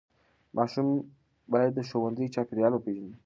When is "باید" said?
1.51-1.71